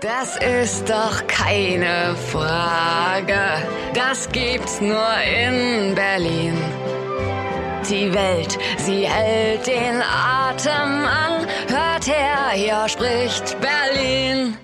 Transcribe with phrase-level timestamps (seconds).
[0.00, 3.34] Das ist doch keine Frage.
[3.94, 6.54] Das gibt's nur in Berlin.
[7.90, 11.46] Die Welt, sie hält den Atem an.
[11.66, 14.54] Hört her, hier spricht Berlin.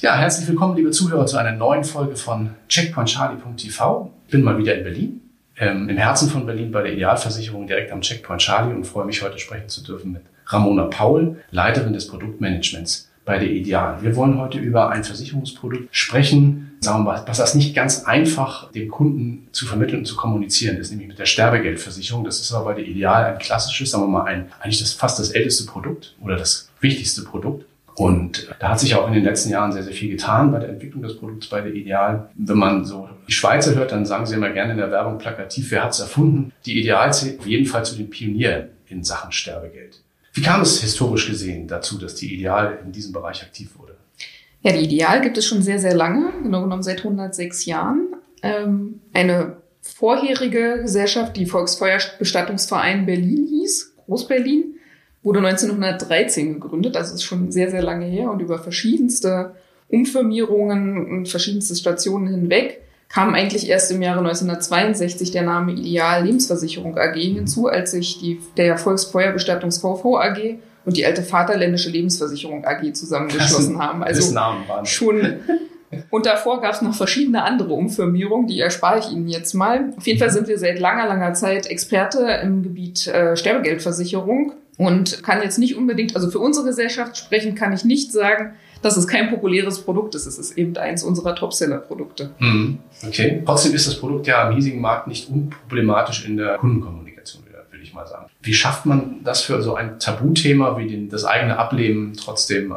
[0.00, 4.10] Ja, herzlich willkommen, liebe Zuhörer, zu einer neuen Folge von checkpointcharlie.tv.
[4.26, 5.20] Ich bin mal wieder in Berlin,
[5.58, 9.22] ähm, im Herzen von Berlin bei der Idealversicherung direkt am Checkpoint Charlie und freue mich
[9.22, 13.98] heute sprechen zu dürfen mit Ramona Paul, Leiterin des Produktmanagements bei der Ideal.
[14.00, 18.70] Wir wollen heute über ein Versicherungsprodukt sprechen, sagen wir mal, was das nicht ganz einfach
[18.70, 22.24] dem Kunden zu vermitteln und zu kommunizieren ist, nämlich mit der Sterbegeldversicherung.
[22.24, 25.18] Das ist aber bei der Ideal ein klassisches, sagen wir mal, ein, eigentlich das fast
[25.18, 27.66] das älteste Produkt oder das wichtigste Produkt.
[27.96, 30.68] Und da hat sich auch in den letzten Jahren sehr, sehr viel getan bei der
[30.68, 32.28] Entwicklung des Produkts bei der Ideal.
[32.36, 35.72] Wenn man so die Schweizer hört, dann sagen sie immer gerne in der Werbung plakativ,
[35.72, 36.52] wer hat es erfunden?
[36.64, 40.02] Die Ideal zählt auf jeden Fall zu den Pionieren in Sachen Sterbegeld.
[40.36, 43.96] Wie kam es historisch gesehen dazu, dass die Ideal in diesem Bereich aktiv wurde?
[44.60, 48.08] Ja, die Ideal gibt es schon sehr, sehr lange, genau genommen seit 106 Jahren.
[48.42, 54.74] Ähm, eine vorherige Gesellschaft, die Volksfeuerbestattungsverein Berlin hieß, Groß-Berlin,
[55.22, 59.54] wurde 1913 gegründet, das ist schon sehr, sehr lange her und über verschiedenste
[59.88, 66.98] Umfirmierungen und verschiedenste Stationen hinweg kam eigentlich erst im Jahre 1962 der Name Ideal Lebensversicherung
[66.98, 72.92] AG hinzu, als sich die, der Volksfeuerbestattungs VV AG und die alte Vaterländische Lebensversicherung AG
[72.94, 74.02] zusammengeschlossen haben.
[74.02, 74.22] Also
[74.84, 75.40] schon.
[76.10, 79.92] Und davor gab es noch verschiedene andere Umfirmierungen, die erspare ich Ihnen jetzt mal.
[79.96, 85.22] Auf jeden Fall sind wir seit langer, langer Zeit Experte im Gebiet äh, Sterbegeldversicherung und
[85.22, 89.08] kann jetzt nicht unbedingt, also für unsere Gesellschaft sprechen, kann ich nicht sagen, dass es
[89.08, 90.26] kein populäres Produkt ist.
[90.26, 92.30] Es ist eben eins unserer Topseller-Produkte.
[92.38, 92.78] Mhm.
[93.06, 93.42] Okay.
[93.44, 97.94] Trotzdem ist das Produkt ja am hiesigen Markt nicht unproblematisch in der Kundenkommunikation, will ich
[97.94, 98.26] mal sagen.
[98.42, 102.76] Wie schafft man das für so ein Tabuthema wie den, das eigene Ableben trotzdem äh,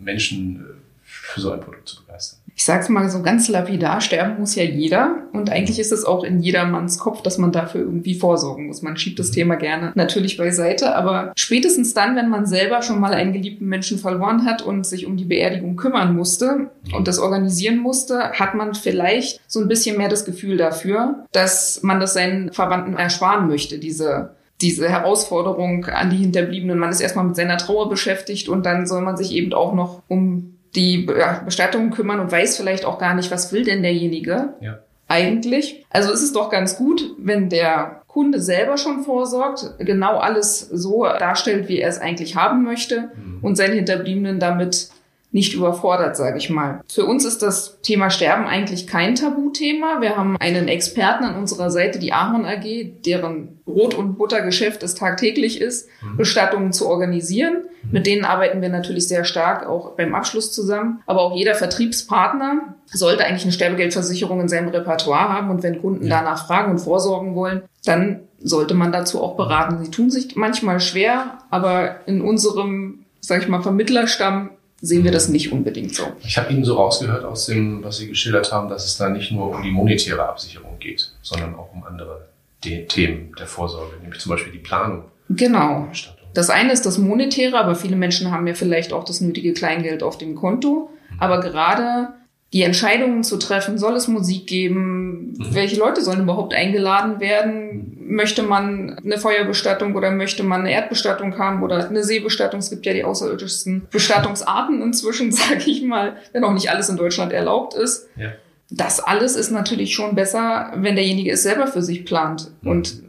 [0.00, 2.40] Menschen äh, für so ein Produkt zu begeistern?
[2.58, 5.18] Ich sag's mal so ganz lapidar, sterben muss ja jeder.
[5.32, 8.82] Und eigentlich ist es auch in jedermanns Kopf, dass man dafür irgendwie vorsorgen muss.
[8.82, 13.14] Man schiebt das Thema gerne natürlich beiseite, aber spätestens dann, wenn man selber schon mal
[13.14, 17.78] einen geliebten Menschen verloren hat und sich um die Beerdigung kümmern musste und das organisieren
[17.78, 22.52] musste, hat man vielleicht so ein bisschen mehr das Gefühl dafür, dass man das seinen
[22.52, 26.80] Verwandten ersparen möchte, diese diese Herausforderung an die Hinterbliebenen.
[26.80, 30.02] Man ist erstmal mit seiner Trauer beschäftigt und dann soll man sich eben auch noch
[30.08, 31.08] um die
[31.44, 34.78] Bestattung kümmern und weiß vielleicht auch gar nicht, was will denn derjenige ja.
[35.08, 35.84] eigentlich.
[35.90, 41.04] Also ist es doch ganz gut, wenn der Kunde selber schon vorsorgt, genau alles so
[41.04, 43.38] darstellt, wie er es eigentlich haben möchte mhm.
[43.42, 44.90] und seinen Hinterbliebenen damit
[45.30, 46.80] nicht überfordert, sage ich mal.
[46.90, 50.00] Für uns ist das Thema Sterben eigentlich kein Tabuthema.
[50.00, 52.64] Wir haben einen Experten an unserer Seite, die Ahorn AG,
[53.04, 56.16] deren Brot- und Buttergeschäft es tagtäglich ist, mhm.
[56.16, 57.64] Bestattungen zu organisieren.
[57.82, 57.90] Mhm.
[57.90, 61.02] Mit denen arbeiten wir natürlich sehr stark auch beim Abschluss zusammen.
[61.04, 65.50] Aber auch jeder Vertriebspartner sollte eigentlich eine Sterbegeldversicherung in seinem Repertoire haben.
[65.50, 66.18] Und wenn Kunden ja.
[66.18, 69.84] danach fragen und vorsorgen wollen, dann sollte man dazu auch beraten.
[69.84, 74.50] Sie tun sich manchmal schwer, aber in unserem, sag ich mal, Vermittlerstamm
[74.80, 76.04] sehen wir das nicht unbedingt so.
[76.22, 79.32] Ich habe Ihnen so rausgehört aus dem, was Sie geschildert haben, dass es da nicht
[79.32, 82.28] nur um die monetäre Absicherung geht, sondern auch um andere
[82.60, 85.04] Themen der Vorsorge, nämlich zum Beispiel die Planung.
[85.28, 85.88] Genau.
[86.34, 90.02] Das eine ist das Monetäre, aber viele Menschen haben ja vielleicht auch das nötige Kleingeld
[90.02, 90.90] auf dem Konto.
[91.10, 91.20] Mhm.
[91.20, 92.08] Aber gerade
[92.52, 95.54] die Entscheidungen zu treffen, soll es Musik geben, mhm.
[95.54, 98.14] welche Leute sollen überhaupt eingeladen werden, mhm.
[98.14, 102.86] möchte man eine Feuerbestattung oder möchte man eine Erdbestattung haben oder eine Seebestattung, es gibt
[102.86, 107.74] ja die außerirdischsten Bestattungsarten inzwischen, sage ich mal, wenn auch nicht alles in Deutschland erlaubt
[107.74, 108.08] ist.
[108.16, 108.32] Ja.
[108.70, 112.50] Das alles ist natürlich schon besser, wenn derjenige es selber für sich plant.
[112.62, 112.70] Mhm.
[112.70, 113.07] Und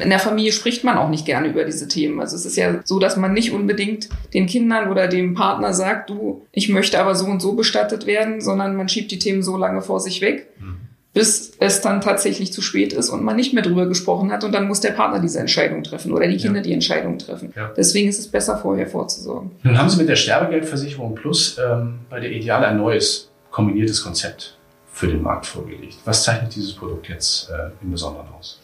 [0.00, 2.20] in der Familie spricht man auch nicht gerne über diese Themen.
[2.20, 6.10] Also es ist ja so, dass man nicht unbedingt den Kindern oder dem Partner sagt,
[6.10, 9.56] du, ich möchte aber so und so bestattet werden, sondern man schiebt die Themen so
[9.56, 10.76] lange vor sich weg, mhm.
[11.14, 14.52] bis es dann tatsächlich zu spät ist und man nicht mehr drüber gesprochen hat und
[14.52, 16.62] dann muss der Partner diese Entscheidung treffen oder die Kinder ja.
[16.62, 17.52] die Entscheidung treffen.
[17.56, 17.72] Ja.
[17.76, 19.52] Deswegen ist es besser, vorher vorzusorgen.
[19.62, 24.58] Nun haben Sie mit der Sterbegeldversicherung Plus ähm, bei der Ideal ein neues kombiniertes Konzept
[24.92, 25.96] für den Markt vorgelegt.
[26.04, 28.60] Was zeichnet dieses Produkt jetzt äh, im Besonderen aus?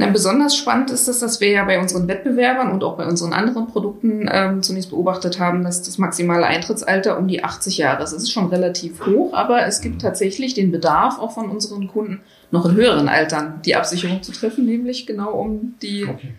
[0.00, 3.34] Na, besonders spannend ist es, dass wir ja bei unseren Wettbewerbern und auch bei unseren
[3.34, 8.12] anderen Produkten ähm, zunächst beobachtet haben, dass das maximale Eintrittsalter um die 80 Jahre ist.
[8.12, 12.22] Es ist schon relativ hoch, aber es gibt tatsächlich den Bedarf auch von unseren Kunden,
[12.50, 16.32] noch in höheren Altern die Absicherung zu treffen, nämlich genau um die okay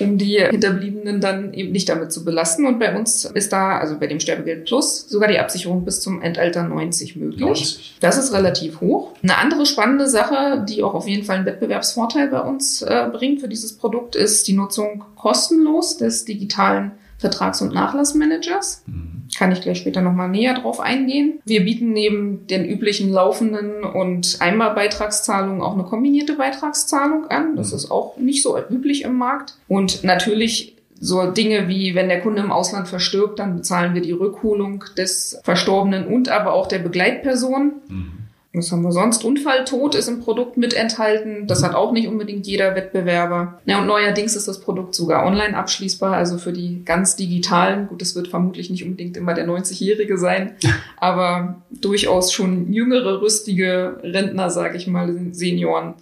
[0.00, 2.66] um die Hinterbliebenen dann eben nicht damit zu belasten.
[2.66, 6.22] Und bei uns ist da, also bei dem Sterbegeld Plus, sogar die Absicherung bis zum
[6.22, 7.40] Endalter 90 möglich.
[7.40, 7.96] 90.
[8.00, 9.12] Das ist relativ hoch.
[9.22, 13.40] Eine andere spannende Sache, die auch auf jeden Fall einen Wettbewerbsvorteil bei uns äh, bringt
[13.40, 18.82] für dieses Produkt, ist die Nutzung kostenlos des digitalen Vertrags- und Nachlassmanagers.
[18.86, 19.11] Mhm.
[19.36, 21.40] Kann ich gleich später nochmal näher drauf eingehen.
[21.44, 27.56] Wir bieten neben den üblichen laufenden und Einmalbeitragszahlungen auch eine kombinierte Beitragszahlung an.
[27.56, 27.76] Das mhm.
[27.76, 29.54] ist auch nicht so üblich im Markt.
[29.68, 34.12] Und natürlich so Dinge wie, wenn der Kunde im Ausland verstirbt, dann bezahlen wir die
[34.12, 37.72] Rückholung des Verstorbenen und aber auch der Begleitperson.
[37.88, 38.12] Mhm.
[38.54, 39.24] Was haben wir sonst?
[39.24, 41.46] Unfalltod ist im Produkt mit enthalten.
[41.46, 43.60] Das hat auch nicht unbedingt jeder Wettbewerber.
[43.64, 47.88] Ja, und neuerdings ist das Produkt sogar online abschließbar, also für die ganz digitalen.
[47.88, 50.52] Gut, das wird vermutlich nicht unbedingt immer der 90-Jährige sein,
[50.98, 55.94] aber durchaus schon jüngere, rüstige Rentner, sage ich mal, Senioren,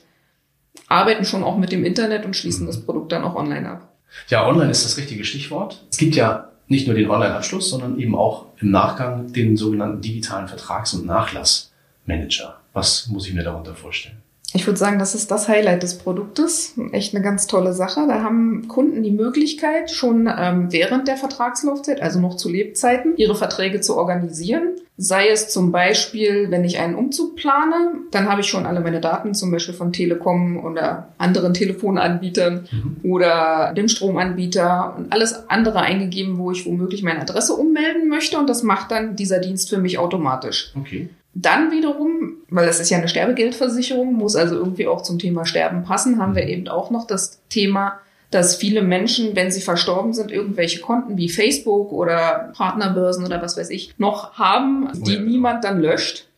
[0.89, 3.93] arbeiten schon auch mit dem Internet und schließen das Produkt dann auch online ab.
[4.27, 5.85] Ja, online ist das richtige Stichwort.
[5.89, 10.49] Es gibt ja nicht nur den Online-Abschluss, sondern eben auch im Nachgang den sogenannten digitalen
[10.49, 11.70] Vertrags- und Nachlass.
[12.11, 12.61] Manager.
[12.73, 14.23] Was muss ich mir darunter vorstellen?
[14.53, 16.75] Ich würde sagen, das ist das Highlight des Produktes.
[16.91, 18.07] Echt eine ganz tolle Sache.
[18.09, 23.37] Da haben Kunden die Möglichkeit, schon ähm, während der Vertragslaufzeit, also noch zu Lebzeiten, ihre
[23.37, 24.75] Verträge zu organisieren.
[24.97, 29.01] Sei es zum Beispiel, wenn ich einen Umzug plane, dann habe ich schon alle meine
[29.01, 32.97] Daten, zum Beispiel von Telekom oder anderen Telefonanbietern mhm.
[33.09, 38.37] oder dem Stromanbieter und alles andere eingegeben, wo ich womöglich meine Adresse ummelden möchte.
[38.37, 40.73] Und das macht dann dieser Dienst für mich automatisch.
[40.79, 41.09] Okay.
[41.35, 45.85] Dann wiederum, weil das ist ja eine Sterbegeldversicherung, muss also irgendwie auch zum Thema Sterben
[45.85, 48.01] passen, haben wir eben auch noch das Thema,
[48.31, 53.57] dass viele Menschen, wenn sie verstorben sind, irgendwelche Konten wie Facebook oder Partnerbörsen oder was
[53.57, 55.21] weiß ich noch haben, die oh ja.
[55.21, 56.30] niemand dann löscht.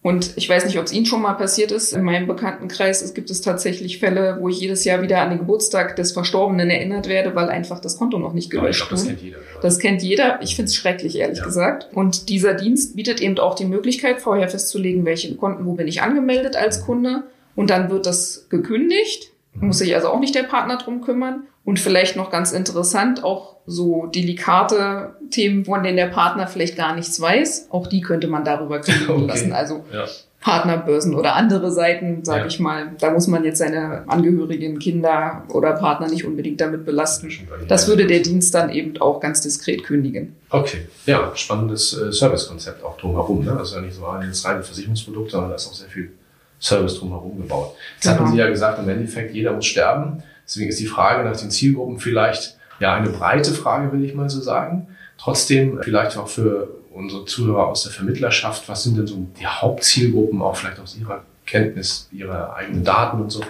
[0.00, 1.92] Und ich weiß nicht, ob es Ihnen schon mal passiert ist.
[1.92, 5.40] In meinem Bekanntenkreis es gibt es tatsächlich Fälle, wo ich jedes Jahr wieder an den
[5.40, 8.94] Geburtstag des Verstorbenen erinnert werde, weil einfach das Konto noch nicht gelöscht wurde.
[8.94, 9.38] Das kennt jeder.
[9.38, 9.60] Ja.
[9.60, 10.42] Das kennt jeder.
[10.42, 11.44] Ich finde es schrecklich, ehrlich ja.
[11.44, 11.88] gesagt.
[11.94, 16.00] Und dieser Dienst bietet eben auch die Möglichkeit, vorher festzulegen, welche Konten, wo bin ich
[16.00, 17.24] angemeldet als Kunde.
[17.56, 19.32] Und dann wird das gekündigt.
[19.54, 21.42] Muss sich also auch nicht der Partner drum kümmern.
[21.68, 26.94] Und vielleicht noch ganz interessant, auch so delikate Themen, von denen der Partner vielleicht gar
[26.94, 27.66] nichts weiß.
[27.68, 29.26] Auch die könnte man darüber kündigen okay.
[29.26, 29.52] lassen.
[29.52, 30.06] Also ja.
[30.40, 32.46] Partnerbörsen oder andere Seiten, sage ja.
[32.46, 32.92] ich mal.
[32.98, 37.28] Da muss man jetzt seine Angehörigen, Kinder oder Partner nicht unbedingt damit belasten.
[37.68, 40.36] Das würde der Dienst dann eben auch ganz diskret kündigen.
[40.48, 43.44] Okay, ja, spannendes äh, Servicekonzept auch drumherum.
[43.44, 43.54] Ne?
[43.54, 46.12] Also ja nicht so ein reines Versicherungsprodukt, sondern da ist auch sehr viel
[46.60, 47.74] Service drumherum gebaut.
[47.94, 48.16] Jetzt genau.
[48.16, 50.22] hatten Sie ja gesagt, im Endeffekt, jeder muss sterben.
[50.46, 54.30] Deswegen ist die Frage nach den Zielgruppen vielleicht ja eine breite Frage, will ich mal
[54.30, 54.88] so sagen.
[55.18, 60.42] Trotzdem vielleicht auch für unsere Zuhörer aus der Vermittlerschaft, was sind denn so die Hauptzielgruppen,
[60.42, 63.42] auch vielleicht aus ihrer Kenntnis, ihrer eigenen Daten und so?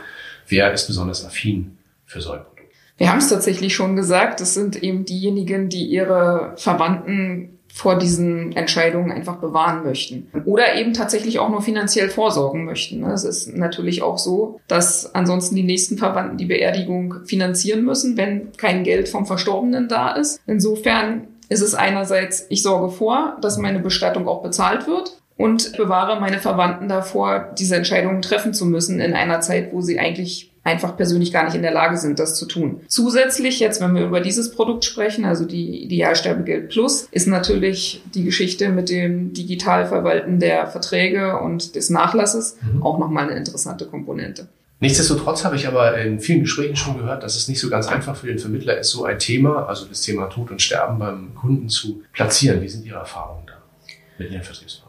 [0.48, 2.58] Wer ist besonders affin für so ein Produkt?
[2.96, 8.52] Wir haben es tatsächlich schon gesagt, es sind eben diejenigen, die ihre Verwandten vor diesen
[8.56, 10.28] Entscheidungen einfach bewahren möchten.
[10.44, 13.04] Oder eben tatsächlich auch nur finanziell vorsorgen möchten.
[13.04, 18.52] Es ist natürlich auch so, dass ansonsten die nächsten Verwandten die Beerdigung finanzieren müssen, wenn
[18.56, 20.40] kein Geld vom Verstorbenen da ist.
[20.46, 26.20] Insofern ist es einerseits, ich sorge vor, dass meine Bestattung auch bezahlt wird und bewahre
[26.20, 30.96] meine Verwandten davor, diese Entscheidungen treffen zu müssen in einer Zeit, wo sie eigentlich einfach
[30.96, 32.80] persönlich gar nicht in der Lage sind, das zu tun.
[32.88, 38.24] Zusätzlich, jetzt wenn wir über dieses Produkt sprechen, also die Idealsterbegeld Plus, ist natürlich die
[38.24, 42.82] Geschichte mit dem digital Verwalten der Verträge und des Nachlasses mhm.
[42.82, 44.48] auch nochmal eine interessante Komponente.
[44.80, 48.14] Nichtsdestotrotz habe ich aber in vielen Gesprächen schon gehört, dass es nicht so ganz einfach
[48.14, 51.68] für den Vermittler ist, so ein Thema, also das Thema Tod und Sterben beim Kunden
[51.68, 52.62] zu platzieren.
[52.62, 53.54] Wie sind Ihre Erfahrungen da
[54.18, 54.87] mit Ihren Vertriebspartnern?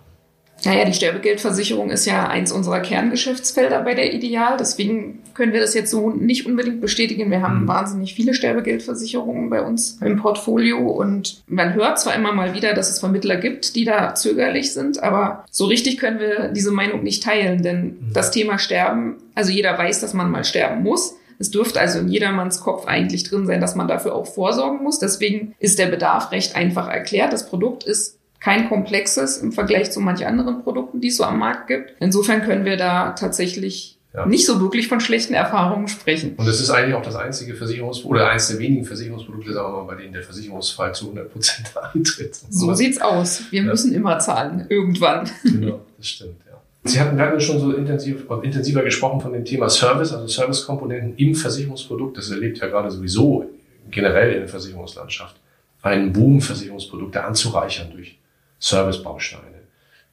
[0.66, 4.58] Naja, die Sterbegeldversicherung ist ja eins unserer Kerngeschäftsfelder bei der Ideal.
[4.58, 7.32] Deswegen können wir das jetzt so nicht unbedingt bestätigen.
[7.32, 7.68] Wir haben mhm.
[7.68, 12.90] wahnsinnig viele Sterbegeldversicherungen bei uns im Portfolio und man hört zwar immer mal wieder, dass
[12.90, 17.24] es Vermittler gibt, die da zögerlich sind, aber so richtig können wir diese Meinung nicht
[17.24, 18.14] teilen, denn mhm.
[18.14, 21.16] das Thema Sterben, also jeder weiß, dass man mal sterben muss.
[21.42, 25.00] Es dürfte also in jedermanns Kopf eigentlich drin sein, dass man dafür auch vorsorgen muss.
[25.00, 27.32] Deswegen ist der Bedarf recht einfach erklärt.
[27.32, 31.40] Das Produkt ist kein komplexes im Vergleich zu manchen anderen Produkten, die es so am
[31.40, 31.94] Markt gibt.
[32.00, 34.26] Insofern können wir da tatsächlich ja.
[34.26, 36.36] nicht so wirklich von schlechten Erfahrungen sprechen.
[36.38, 39.84] Und es ist eigentlich auch das einzige Versicherungsprodukt oder eines der wenigen Versicherungsprodukte, sagen wir
[39.84, 42.36] mal, bei denen der Versicherungsfall zu 100 Prozent eintritt.
[42.50, 43.44] So sieht's aus.
[43.52, 43.68] Wir ja.
[43.68, 44.66] müssen immer zahlen.
[44.70, 45.30] Irgendwann.
[45.44, 46.60] Genau, das stimmt, ja.
[46.86, 51.36] Sie hatten gerade schon so intensiv, intensiver gesprochen von dem Thema Service, also Servicekomponenten im
[51.36, 52.18] Versicherungsprodukt.
[52.18, 53.50] Das erlebt ja gerade sowieso
[53.92, 55.36] generell in der Versicherungslandschaft
[55.82, 58.18] einen Boom, Versicherungsprodukte anzureichern durch
[58.60, 59.60] Servicebausteine.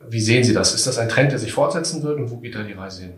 [0.09, 0.75] Wie sehen Sie das?
[0.75, 3.15] Ist das ein Trend, der sich fortsetzen wird und wo geht da die Reise hin?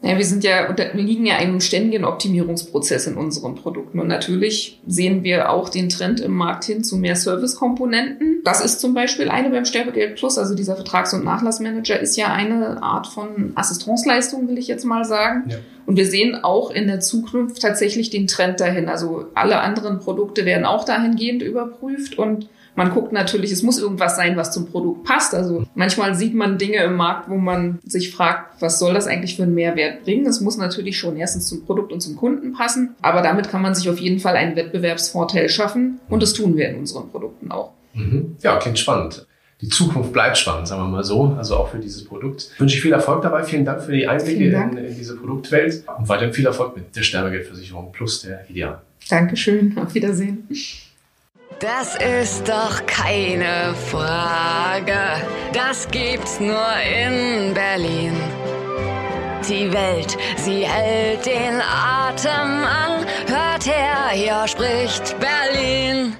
[0.00, 3.98] Ja, wir sind ja, wir liegen ja einem ständigen Optimierungsprozess in unseren Produkten.
[3.98, 8.42] Und natürlich sehen wir auch den Trend im Markt hin zu mehr Servicekomponenten.
[8.44, 12.32] Das ist zum Beispiel eine beim Sterbegeld Plus, also dieser Vertrags- und Nachlassmanager ist ja
[12.32, 15.50] eine Art von Assistenzleistung, will ich jetzt mal sagen.
[15.50, 15.56] Ja.
[15.88, 18.90] Und wir sehen auch in der Zukunft tatsächlich den Trend dahin.
[18.90, 24.14] Also alle anderen Produkte werden auch dahingehend überprüft und man guckt natürlich, es muss irgendwas
[24.14, 25.34] sein, was zum Produkt passt.
[25.34, 29.36] Also manchmal sieht man Dinge im Markt, wo man sich fragt, was soll das eigentlich
[29.36, 30.26] für einen Mehrwert bringen?
[30.26, 33.74] Es muss natürlich schon erstens zum Produkt und zum Kunden passen, aber damit kann man
[33.74, 37.72] sich auf jeden Fall einen Wettbewerbsvorteil schaffen und das tun wir in unseren Produkten auch.
[37.94, 38.36] Mhm.
[38.42, 39.26] Ja, klingt spannend.
[39.60, 42.50] Die Zukunft bleibt spannend, sagen wir mal so, also auch für dieses Produkt.
[42.54, 43.42] Ich wünsche ich viel Erfolg dabei.
[43.42, 47.02] Vielen Dank für die Einblicke in, in, diese Produktwelt und weiterhin viel Erfolg mit der
[47.02, 48.80] Sterbegeldversicherung plus der Ideal.
[49.08, 50.46] Dankeschön, auf Wiedersehen.
[51.58, 54.94] Das ist doch keine Frage.
[55.52, 58.12] Das gibt's nur in Berlin.
[59.48, 63.04] Die Welt, sie hält den Atem an.
[63.26, 66.14] Hört her, hier spricht Berlin.